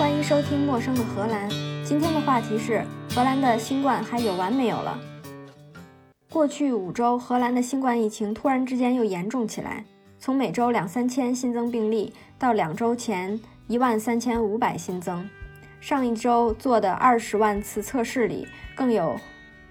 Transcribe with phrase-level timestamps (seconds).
[0.00, 1.46] 欢迎收听《陌生的荷兰》。
[1.84, 2.82] 今天的话题是：
[3.14, 4.98] 荷兰的新冠还有完没有了？
[6.32, 9.84] 过去五周，荷兰的新冠疫情突然之间又严重起来，
[10.18, 15.28] 从每周两三千新增病例，到两周前一万三千五百新增。
[15.82, 19.20] 上一周做的二十万次测试里，更有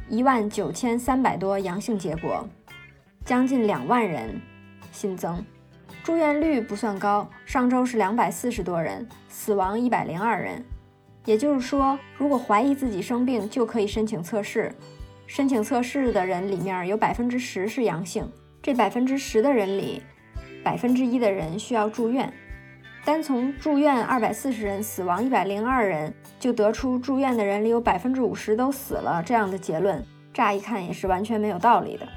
[0.09, 2.48] 一万九千三百多阳性结果，
[3.25, 4.39] 将近两万人
[4.91, 5.43] 新增。
[6.03, 10.63] 住院率不算高，上周是两百四十多人，死亡一百零二人。
[11.25, 14.73] 也就是说，如果怀疑自己生病，就可以申请测试。
[15.27, 18.27] 申请测试的人里面有百分之十是阳性，
[18.63, 20.02] 这百分之十的人里，
[20.63, 22.33] 百分之一的人需要住院。
[23.05, 32.08] 单从住院二百四十人、死亡一百零二人，就得出住院的人里有百分之五十都死了这样的结论，乍一看也是完全没有道理的，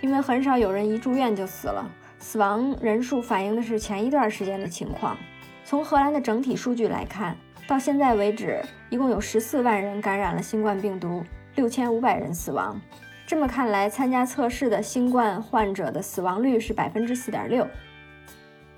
[0.00, 1.90] 因为很少有人一住院就死了。
[2.18, 5.16] 死亡人数反映的是前一段时间的情况。
[5.64, 7.36] 从荷兰的整体数据来看，
[7.66, 11.22] 到现在为止，一共有十四万人感染了新冠病毒，
[11.56, 12.80] 六千五百人死亡。
[13.26, 17.66] 这么看来，参加测试的新冠患者的死亡率是百分之四点六。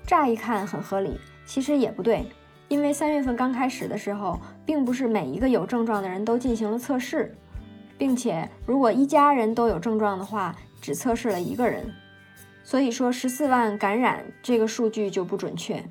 [0.05, 2.25] 乍一看很合理，其实也不对，
[2.67, 7.33] 因为三月份刚开始的时候，并不是每一个有症状的人都进行了测试，
[7.97, 11.89] 并且如果一家人都有症状的话，只测试了一个人。
[12.63, 15.83] 所以说，十四万感染这个数据就不准确。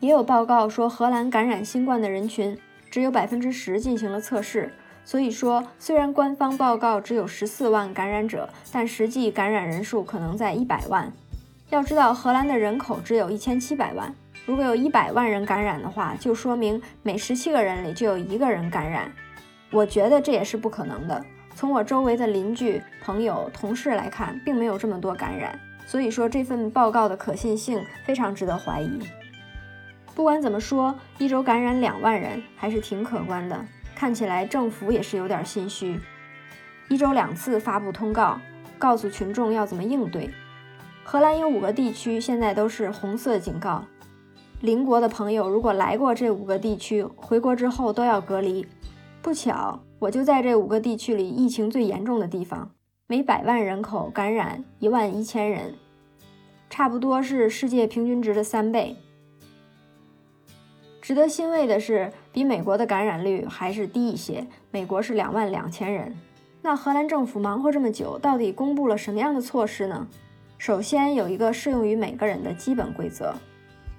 [0.00, 2.58] 也有报告说，荷兰感染新冠的人群
[2.90, 4.72] 只有百分之十进行了测试。
[5.06, 11.12] 所以说，虽然官方报告只有十四万感染者，但实际感染人数可能在一百万。
[11.70, 14.14] 要知道，荷兰的人口只有一千七百万，
[14.46, 19.12] 如果有一百万人感染的话，就说明每十七个人里就有一个人感染。
[19.70, 21.24] 我觉得这也是不可能的。
[21.54, 25.58] 从我周围的邻居、朋友、同事来看，并没有这么多感染。
[25.86, 28.98] 所以说这份报告的可信性非常值得怀疑。
[30.14, 33.64] 不管怎么说，一周感染两万人还是挺可观的。
[33.94, 36.00] 看起来政府也是有点心虚，
[36.88, 38.40] 一周两次发布通告，
[38.78, 40.30] 告诉群众要怎么应对。
[41.04, 43.84] 荷兰有五个地区现在都是红色警告，
[44.60, 48.66] 邻国的朋友如果来过这五个地区，回国之后都要隔离。
[49.22, 52.70] 不巧，我就在这五个地区里疫情最严重的地方。
[53.06, 55.74] 每百万人口感染一万一千人，
[56.70, 58.96] 差不多是世界平均值的三倍。
[61.02, 64.46] 值得欣慰的是，比美国的感染率还是低一些。
[64.70, 66.16] 美国是两万两千人。
[66.62, 70.08] 那荷兰政府忙活这么久，到底公布了什么样的措施呢？
[70.56, 73.34] 首先有一个适用于每个人的基本规则。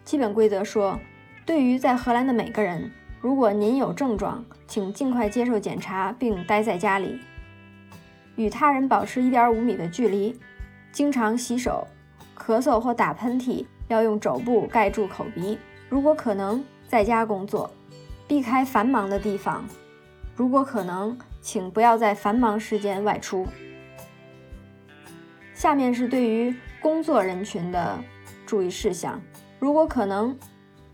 [0.03, 0.99] 基本规则说，
[1.45, 2.91] 对于在荷兰的每个人，
[3.21, 7.19] 如果您有症状，请尽快接受检查并待在家里。
[8.35, 10.37] 与他人保持一点五米的距离，
[10.91, 11.87] 经常洗手，
[12.37, 15.57] 咳嗽或打喷嚏要用肘部盖住口鼻。
[15.89, 17.69] 如果可能，在家工作，
[18.27, 19.63] 避开繁忙的地方。
[20.35, 23.47] 如果可能，请不要在繁忙时间外出。
[25.53, 27.97] 下面是对于工作人群的
[28.45, 29.21] 注意事项：
[29.59, 30.37] 如果可能，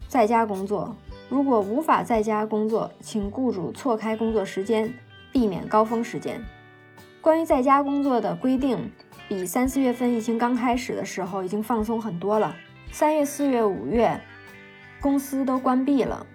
[0.07, 0.95] 在家工作；
[1.27, 4.93] 如果无法在家工作，请雇主错开工作时间，
[5.31, 6.39] 避免高峰时间。
[7.21, 8.91] 关于在家工作的规定，
[9.29, 12.55] 比三四月份疫情刚开始的时候已经放松很多了。
[12.91, 14.19] 三月、四月、五月，
[14.99, 16.25] 公司都关闭了，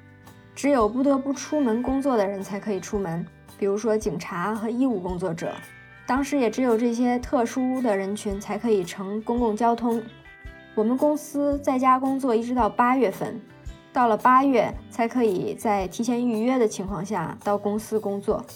[0.54, 3.26] 只有不得不出门工作的人才可以出门，
[3.58, 5.52] 比如说警察和医务工作者。
[6.06, 10.00] 当时也只有这些特殊的人群才可以乘公共交通。
[10.76, 13.40] 我们公司在家工作一直到八月份，
[13.92, 18.46] 到了八月才可以在提前预约的情况下到公司工作。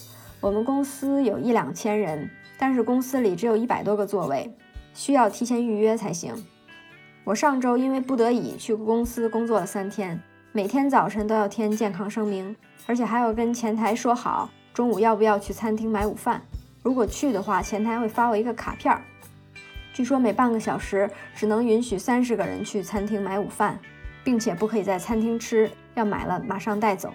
[0.41, 4.51] 我们公司有一两千人，但是公司里只有一百多个座位，
[4.91, 6.33] 需要提前预约才行。
[7.23, 10.19] 我上周因为不得已去公司工作了三天，
[10.51, 12.55] 每天早晨都要填健康声明，
[12.87, 16.41] 而且还要跟前台说好中午要不要去餐厅买午饭。
[16.81, 18.99] 如果去的话，前台会发我一个卡片儿。
[19.93, 23.77] 据说每半个小时只能允许三十个人去餐厅买午饭，
[24.23, 27.13] 并且不可以在餐厅吃，要买了马上带走。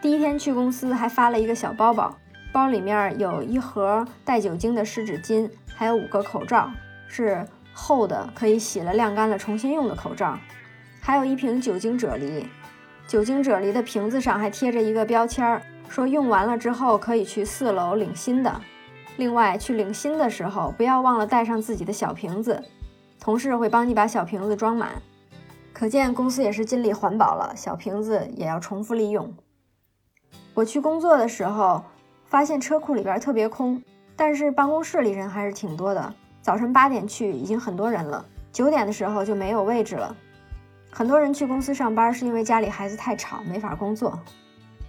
[0.00, 2.16] 第一天去公司还发了一个小包包。
[2.52, 6.68] 包里面有一盒带酒精的湿纸巾，还有五个口罩，
[7.06, 10.36] 是厚的，可以洗了晾干了重新用的口罩，
[11.00, 12.44] 还有一瓶酒精啫喱。
[13.06, 18.60] 酒精啫喱的瓶子上还贴着一个标签，说用完了之后可以去四楼领新的。
[19.16, 22.64] 另外，去领新的时候不要忘了带上自己的小瓶子，
[23.20, 25.00] 同事会帮你把小瓶子装满。
[25.72, 29.32] 可见公司也是尽力环保了，小瓶子也要重复利用。
[30.54, 31.84] 我去工作的时候。
[32.30, 33.82] 发现车库里边特别空，
[34.14, 36.14] 但是办公室里人还是挺多的。
[36.40, 40.14] 早晨八点去，已经很多人了；九点的时候就没有位置了。
[40.92, 44.16] 很多人去公司上班是因为家里孩子太吵，没法工作。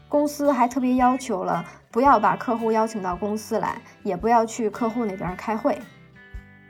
[0.07, 5.75] 公司还特别要求了，不要把客户邀请到公司来，也不要去客户那边开会。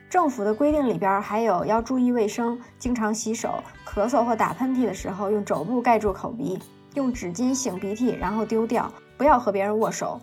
[0.10, 6.58] 政府的规定里边还有要注意卫生，经常洗手，咳嗽或打喷嚏的时候用肘部盖住口鼻，
[6.94, 10.18] 用纸巾擤鼻涕然后丢掉，不要和别人握手。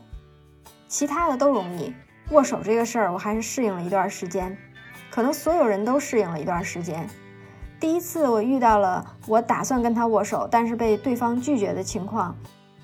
[0.88, 1.94] 其他的都容易，
[2.30, 4.56] 握手这个事儿我还是适应了一段时间，
[5.10, 7.06] 可能所有人都适应了一段时间。
[7.78, 12.34] 第一次我遇到了我打算跟他握手，但是被对方拒绝的情况，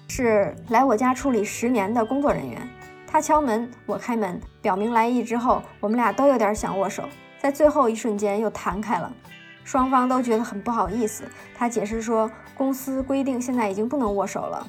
[0.09, 2.69] 是来我家处理十年的工作人员。
[3.06, 7.05] 他敲门，我开门，表明来意之后，我们俩都有点想握手，
[7.39, 9.11] 在最后一瞬间又弹开了，
[9.65, 11.25] 双方都觉得很不好意思。
[11.56, 14.67] 他解释说，公司规定现在已经不能握手了。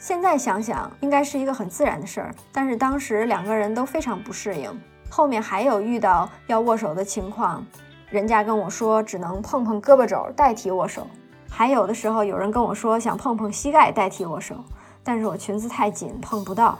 [0.00, 4.66] 现在想想，应该是一个很自然的事儿，但是当时两个人都非常不适应。
[5.10, 7.62] 后面还有遇到要握手的情况。
[8.08, 11.06] 人家跟我说只能碰碰胳膊肘代替握手，
[11.50, 14.56] 还有的时候有人跟我说想碰碰膝盖代替握手，
[15.04, 16.78] 但是我裙子太紧碰不到。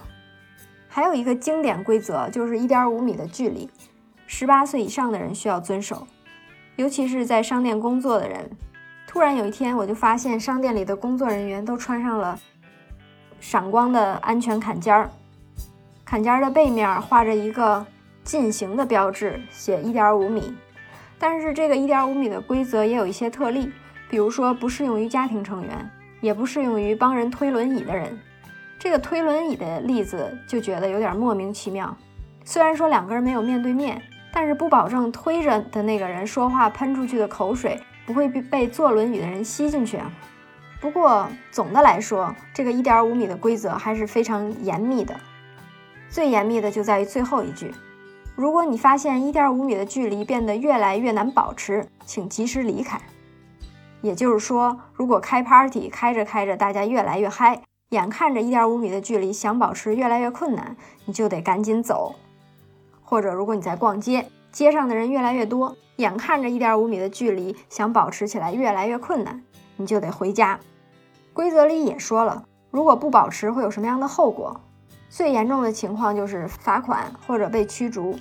[0.88, 3.69] 还有一个经典规则就是一点五米的距离，
[4.26, 6.06] 十八岁以上的人需要遵守，
[6.76, 8.50] 尤其是在商店工作的人。
[9.06, 12.40] 突然有一天我就发现商店里的工作人员都穿上了
[13.41, 15.11] 闪光的安全坎肩儿，
[16.05, 17.85] 坎肩儿的背面画着一个
[18.23, 20.55] 进行的标志，写一点五米。
[21.19, 23.73] 但是这个一点五米的规则也有一些特例，
[24.09, 25.91] 比如说不适用于家庭成员，
[26.21, 28.19] 也不适用于帮人推轮椅的人。
[28.79, 31.95] 这个推轮椅的例子就觉得有点莫名其妙。
[32.45, 34.01] 虽然说两个人没有面对面，
[34.33, 40.11] 但是不保证推着的那个人说话喷出去的口水不会被坐轮椅的人吸进去啊。
[40.81, 45.15] 不过总的来说，这个一点五米的规则还是非常严密的。
[46.09, 47.75] 最严密的就在于最后一句。
[48.35, 52.99] 如果你发现一点五米的距离变得越来越难保持，请及时离开。
[54.00, 57.61] 也就是说，如果开 party 开着开着，大家越来越嗨，
[57.91, 60.75] 眼看着一点五米的距离想保持越来越困难，
[61.05, 62.15] 你就得赶紧走。
[63.03, 69.43] 或者，如果你在逛街，街上的人越来越多，眼看着一点五米的距离想保持起来越来越困难，
[69.81, 70.61] 你就得回家。
[71.32, 74.61] 规则里也说了，如果不保持会有什么样的后果？
[75.09, 78.17] 最严重的情况就是罚款或者被驱逐。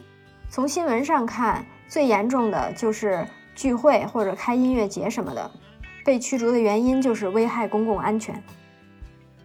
[0.49, 5.51] 从新闻上看，最严重的就是聚会或者开音乐节什么的，
[6.05, 8.41] 被驱逐的原因就是危害公共安全。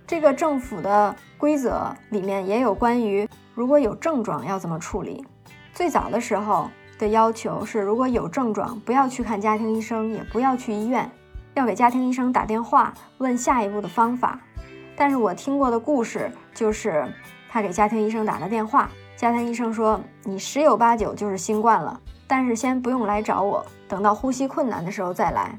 [0.06, 5.24] 这个政府的规则里面也有关于如果有症状要怎么处理。
[5.72, 11.10] 最早的时候的要求是，如果有症状，不要去看家庭医生，也不要去医院，
[11.54, 14.38] 要给家庭医生打电话问下一步的方法。
[14.96, 17.04] 但是我听过的故事就是，
[17.48, 18.90] 他给家庭医生打了电话。
[19.16, 25.58] 家庭医生说：“你十有八九就是新冠了，但是先不用来找我，等到呼吸困难的时候再来。”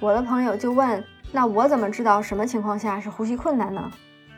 [0.00, 3.90] 我的朋友就问：“那我怎么知道什么情况下是呼吸困难呢？”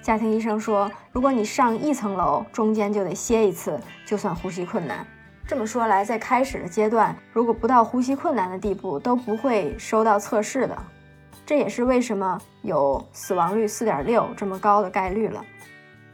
[0.02, 5.06] 家庭医生说：“如果你上一层楼，中间就得歇一次，就算呼吸困难。”
[5.48, 10.76] 这么说来，在开始的阶段，如果不到呼吸困难的地步，都不会收到测试的。
[11.46, 15.42] 这也是为什么有死亡率四点六这么高的概率了。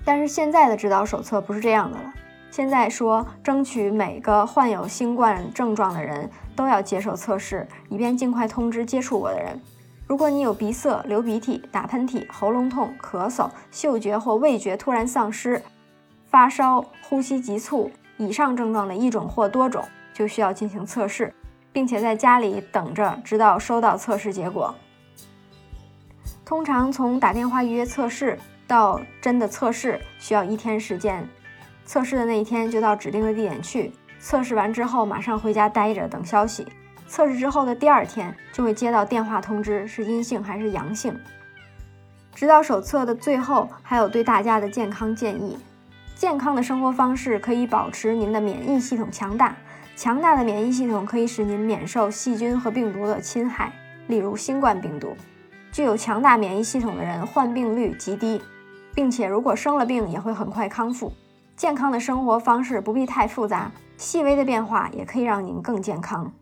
[0.04, 2.14] 但是现在的指导手册不是这样的了。
[2.52, 9.60] 现在说，争取每个患有新冠症状的人都要接受测试，以便尽快通知接触过的人。
[10.06, 15.60] 如果你有鼻塞、流鼻涕、打喷嚏、喉咙痛、咳嗽、嗅觉或味觉突然丧失、
[16.30, 21.34] 发烧、呼吸急促以上症状的一种或多种，就需要进行测试，
[21.72, 24.74] 并且在家里等着，直到收到测试结果。
[26.44, 31.26] 通常从打电话预约测试到真的测试需要一天时间。
[31.86, 36.66] 测试的那一天就到指定的地点去，测试完之后马上回家待着等消息。
[37.06, 41.18] 测试之后的第二天就会接到电话通知是阴性还是阳性。
[42.34, 45.58] 直到手册的最后还有对大家的健康建议：
[46.14, 49.56] 健康的生活方式可以保持您的免疫系统强大，
[49.96, 53.72] 强大的免疫系统可以使您免受细菌和病毒的侵害，
[54.06, 55.14] 例如新冠病毒。
[55.72, 58.40] 具有强大免疫系统的人患病率极低，
[58.94, 61.12] 并且如果生了病也会很快康复。
[61.56, 66.32] 健康的生活方式不必太复杂，细微的变化也可以让您更健康。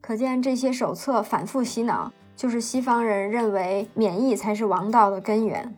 [0.00, 5.72] 可见这些手册反复洗脑，就是西方人认为免疫才是王道的根源。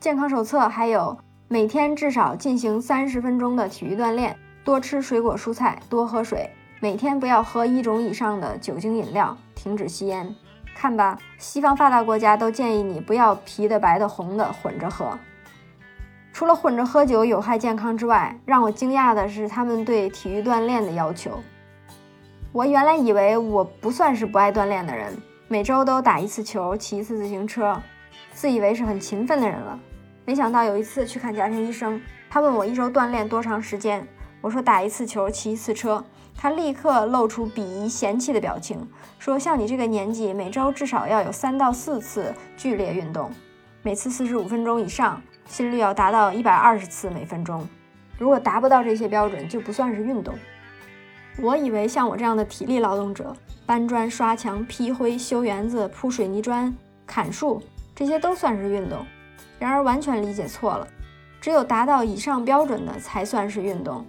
[0.00, 1.16] 健康手册还有
[1.54, 10.34] 每天至少进行三十分钟的体育锻炼，多吃水果蔬菜，多喝水，每天不要喝一种以上的酒精饮料，停止吸烟。
[10.74, 15.16] 看吧，西方发达国家都建议你不要啤的、白的、红的混着喝。
[16.32, 21.38] 除了混着喝酒有害健康之外，让我惊讶的是他们对体育锻炼的要求。
[22.50, 27.80] 我原来以为我不算是不爱锻炼的人，每周都打一次球，骑一次自行车，
[28.32, 29.78] 自以为是很勤奋的人了。
[30.26, 32.00] 没想到有一次去看家庭医生，
[32.30, 34.06] 他问我一周锻炼多长时间，
[34.40, 36.02] 我说打一次球，骑一次车。
[36.36, 38.88] 他立刻露出鄙夷嫌弃的表情，
[39.18, 43.30] 说：“像你这个年纪，每周至少要有三到四次剧烈运动，
[43.82, 47.66] 每次四十五分钟以上，心率要达到一百二十次每分钟。
[48.18, 50.34] 如果达不到这些标准，就不算是运动。”
[51.40, 56.74] 我以为像我这样的体力劳动者，搬砖、刷墙、劈灰、修园子、铺水泥砖、
[57.06, 57.62] 砍树，
[57.94, 59.06] 这些都算是运动。
[59.64, 60.86] 然而完全理解错了，
[61.40, 64.04] 只有达到以上标准的才算是运动。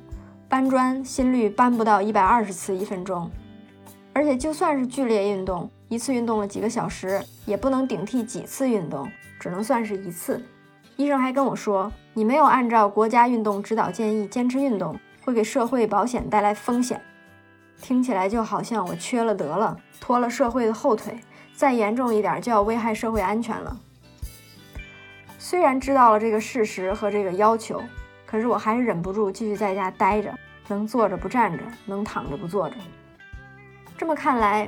[0.49, 3.31] 搬砖心率搬不到一百二十次一分钟，
[4.11, 9.09] 而且就算是剧烈运动，一次运动了几个小时，也不能顶替几次运动，
[9.39, 10.43] 只能算是一次。
[10.97, 16.99] 医生还跟我说，你没有按照国家运动指导建议坚持运动，会给社会保险带来风险。
[17.81, 21.17] 听起来就好像我缺了德了，拖了社会的后腿，
[21.55, 23.79] 再严重一点就要危害社会安全了。
[25.47, 27.79] 虽然知道了这个事实和这个要求，
[28.25, 30.33] 可是我还是忍不住继续在家待着，
[30.67, 32.75] 能坐着不站着，能躺着不坐着。
[33.95, 34.67] 这么看来，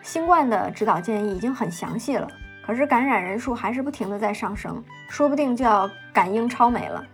[0.00, 2.26] 新冠的指导建议已经很详细了，
[2.66, 7.04] 可是感染人数还是不停的在上升，说不定就要赶英超美了。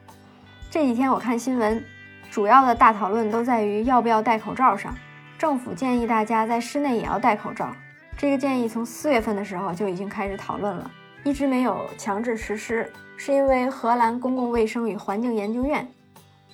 [0.71, 1.85] 这几天我看新闻，
[2.31, 4.95] 主要的大讨论都在于要不要戴口罩上。
[5.37, 7.75] 政府建议大家在室内也要戴口罩，
[8.17, 10.89] 这个建议从四月份的时候就已经开始讨论了，
[11.23, 15.87] 一直没有强制实施，是因为荷兰公共卫生与环境研究院，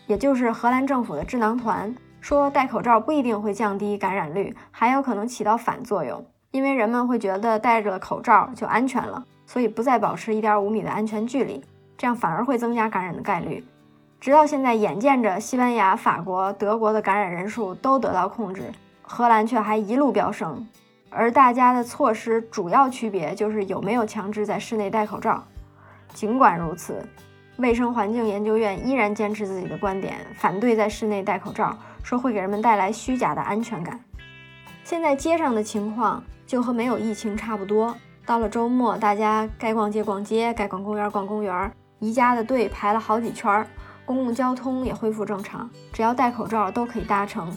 [0.07, 11.63] 也就是荷兰政府的智囊团说，戴口罩不一定会降低感染率，还有可能起到反作用，因为人们会觉得戴着口罩就安全了，所以不再保持一点五米的安全距离，
[11.97, 13.65] 这样反而会增加感染的概率。
[14.19, 20.67] 直到现在，眼见着西班牙、法国、德国的感染人数都得到控制，荷兰却还一路飙升。
[21.11, 25.43] 而大家的措施主要区别就是有没有强制在室内戴口罩。
[26.13, 27.07] 尽管如此，
[27.59, 34.01] 卫生环境研究院依然坚持自己的观点，反对在室内戴口罩，说会给人们带来虚假的安全感。
[34.85, 37.97] 现在街上的情况就和没有疫情差不多。
[38.25, 43.67] 到了周末，大家该逛街逛街，该逛公园逛公园，宜家的队排了好几圈。
[44.05, 47.53] 公共交通也恢复正常，只要戴口罩都可以搭乘。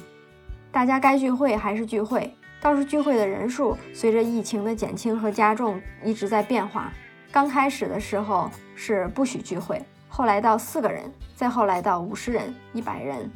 [0.72, 6.92] 大家该聚会还是聚会，倒是聚会的人数随着疫情的减轻和加重一直在变化。
[7.32, 13.30] 刚开始的时候是不许聚会，后来到四个人，再后来到五十人、一百人，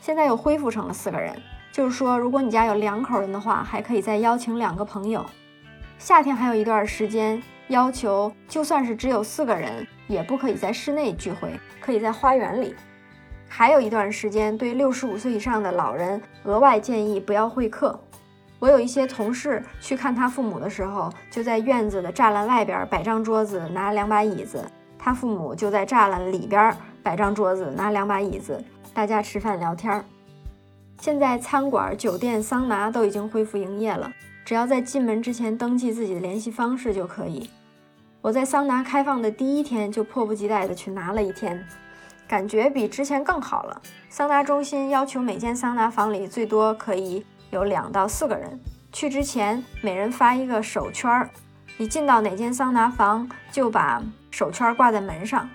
[0.00, 1.34] 现在又恢复成了四个人。
[1.72, 5.24] 就是说，如果你家有两口人的话，还可以再邀请两个朋友。
[5.98, 7.42] 夏天还有一段时间。
[7.68, 12.74] 要求就算是只有四个人，也不可以在室内聚会，可以在花园里。
[13.48, 17.98] 还有一段时间，对六十五岁以上的老人额外建议不要会客。
[18.62, 24.60] 我有一些同事去看他父母的时候，就在院子的栅栏外边摆张桌子，拿两把椅子；
[24.96, 28.62] 他父母就在栅栏里边摆张桌子，拿两把椅子，
[28.94, 30.04] 大家吃饭聊天。
[31.00, 34.08] 现在餐馆、酒店、桑拿都已经恢复营业了，
[34.44, 37.50] 只要在进门之前登记自己的联系方式就可以。
[38.20, 41.60] 我在桑拿开放的第一天就迫不及待地去拿了一天，
[42.28, 43.82] 感觉比之前更好了。
[44.08, 48.58] 桑拿中心要求每间桑拿房里最多可以有两到四个人。
[48.90, 51.30] 去之前每人发一个手圈儿，
[51.76, 55.48] 你进到哪间桑拿房就把手圈挂在门上，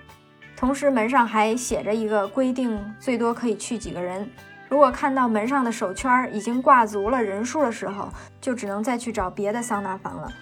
[0.56, 4.30] 同时门上还写着一个规定，最多可以去几个人。
[4.68, 8.08] 如果看到门上的手圈已经挂足了人数的时候，
[8.40, 10.32] 就只能再去找别的桑拿房了。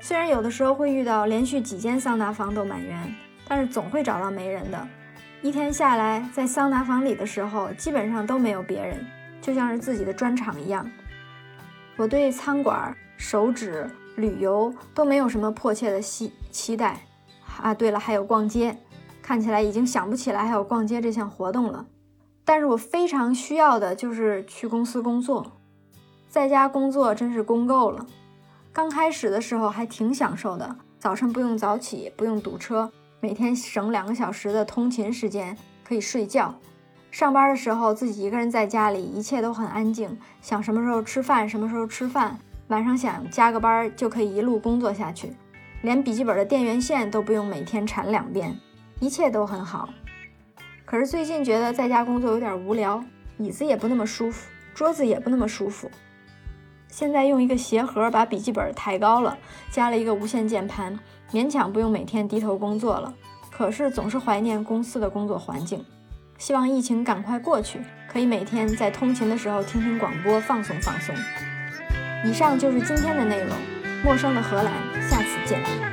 [0.00, 3.14] 虽然有的时候会遇到连续几间桑拿房都满员，
[3.46, 4.88] 但是总会找到没人的。
[5.42, 9.04] 一天下来，在桑拿房里的时候，基本上都没有别人，
[9.48, 10.86] 就像是自己的专场一样。
[11.96, 17.00] 我对餐馆、手指、旅游都没有什么迫切的期期待。
[17.62, 18.76] 啊，对了，还有逛街，
[19.22, 21.86] 看起来已经想不起来还有逛街这项活动了。
[22.44, 25.58] 但是我非常需要的就是去公司工作，
[26.28, 28.06] 在家工作真是工够了。
[28.70, 36.54] 刚开始的时候还挺享受的，早晨不用早起，不用堵车，每天省两个小时的通勤时间，可以睡觉。
[37.10, 42.38] 上班的时候自己一个人在家里，一切都很安静，想什么时候吃饭什么时候吃饭，
[42.68, 45.32] 晚上想加个班就可以一路工作下去，
[45.82, 48.56] 连笔记本的电源线都不用每天缠两遍，
[49.00, 49.88] 一切都很好。
[50.84, 53.02] 可是最近觉得在家工作有点无聊，
[53.38, 55.90] 椅子也不那么舒服，桌子也不那么舒服。
[56.88, 59.36] 现在用一个鞋盒把笔记本抬高了，
[59.70, 60.98] 加了一个无线键盘，
[61.32, 63.14] 勉强不用每天低头工作了。
[63.50, 65.84] 可是总是怀念公司的工作环境，
[66.38, 71.12] 希望疫情赶快过去，可以每天在通勤的时候听听广播，放松放松。
[72.24, 73.48] 以上就是今天的内容，
[74.04, 75.87] 陌生的荷兰，下次见。